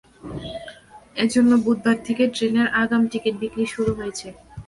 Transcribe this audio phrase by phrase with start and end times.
[1.15, 4.27] এ জন্য বুধবার থেকে ট্রেনের আগাম টিকিট বিক্রি শুরু হয়েছে।